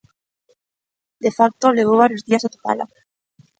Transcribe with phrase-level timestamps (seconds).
[1.23, 2.85] De facto, levou varios días atopala.